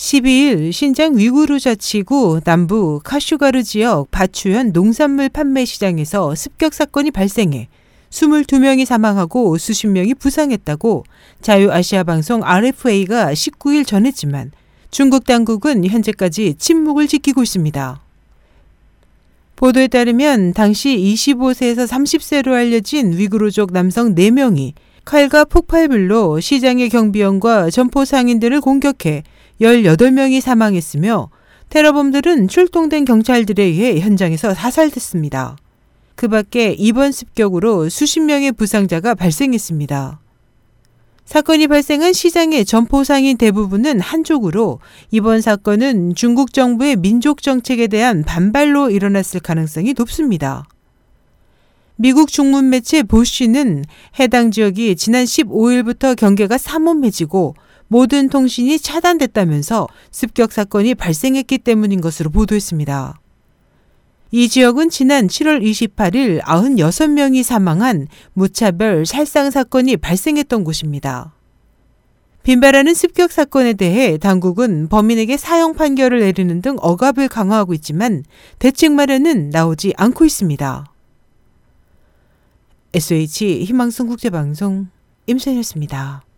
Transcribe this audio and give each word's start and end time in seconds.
12일 0.00 0.72
신장 0.72 1.18
위구르 1.18 1.60
자치구 1.60 2.40
남부 2.44 3.02
카슈가르 3.04 3.62
지역 3.62 4.10
바추현 4.10 4.72
농산물 4.72 5.28
판매 5.28 5.66
시장에서 5.66 6.34
습격 6.34 6.72
사건이 6.72 7.10
발생해 7.10 7.68
22명이 8.08 8.86
사망하고 8.86 9.58
수십 9.58 9.88
명이 9.88 10.14
부상했다고 10.14 11.04
자유아시아 11.42 12.04
방송 12.04 12.42
RFA가 12.42 13.34
19일 13.34 13.86
전했지만 13.86 14.52
중국 14.90 15.26
당국은 15.26 15.84
현재까지 15.84 16.54
침묵을 16.54 17.06
지키고 17.06 17.42
있습니다. 17.42 18.00
보도에 19.56 19.86
따르면 19.86 20.54
당시 20.54 20.96
25세에서 20.96 21.86
30세로 21.86 22.54
알려진 22.54 23.18
위구르족 23.18 23.74
남성 23.74 24.14
4명이 24.14 24.72
칼과 25.04 25.44
폭발물로 25.44 26.40
시장의 26.40 26.88
경비원과 26.88 27.68
점포 27.68 28.06
상인들을 28.06 28.62
공격해 28.62 29.24
18명이 29.60 30.40
사망했으며 30.40 31.30
테러범들은 31.68 32.48
출동된 32.48 33.04
경찰들에 33.04 33.62
의해 33.62 34.00
현장에서 34.00 34.54
사살됐습니다. 34.54 35.56
그 36.16 36.28
밖에 36.28 36.74
이번 36.78 37.12
습격으로 37.12 37.88
수십 37.88 38.20
명의 38.20 38.52
부상자가 38.52 39.14
발생했습니다. 39.14 40.20
사건이 41.24 41.68
발생한 41.68 42.12
시장의 42.12 42.64
점포 42.64 43.04
상인 43.04 43.36
대부분은 43.36 44.00
한쪽으로 44.00 44.80
이번 45.12 45.40
사건은 45.40 46.16
중국 46.16 46.52
정부의 46.52 46.96
민족 46.96 47.40
정책에 47.40 47.86
대한 47.86 48.24
반발로 48.24 48.90
일어났을 48.90 49.38
가능성이 49.38 49.94
높습니다. 49.96 50.66
미국 51.94 52.32
중문 52.32 52.70
매체 52.70 53.04
보쉬는 53.04 53.84
해당 54.18 54.50
지역이 54.50 54.96
지난 54.96 55.24
15일부터 55.24 56.16
경계가 56.16 56.58
삼원해지고 56.58 57.54
모든 57.92 58.28
통신이 58.28 58.78
차단됐다면서 58.78 59.88
습격 60.12 60.52
사건이 60.52 60.94
발생했기 60.94 61.58
때문인 61.58 62.00
것으로 62.00 62.30
보도했습니다. 62.30 63.20
이 64.30 64.48
지역은 64.48 64.90
지난 64.90 65.26
7월 65.26 65.60
28일 65.60 66.40
96명이 66.44 67.42
사망한 67.42 68.06
무차별 68.32 69.06
살상 69.06 69.50
사건이 69.50 69.96
발생했던 69.96 70.62
곳입니다. 70.62 71.34
빈발하는 72.44 72.94
습격 72.94 73.32
사건에 73.32 73.72
대해 73.72 74.18
당국은 74.18 74.86
범인에게 74.88 75.36
사형 75.36 75.74
판결을 75.74 76.20
내리는 76.20 76.62
등 76.62 76.76
억압을 76.80 77.26
강화하고 77.26 77.74
있지만 77.74 78.22
대책 78.60 78.92
마련은 78.92 79.50
나오지 79.50 79.94
않고 79.96 80.24
있습니다. 80.24 80.86
SH 82.94 83.64
희망성 83.64 84.06
국제방송 84.06 84.86
임선이었습니다. 85.26 86.29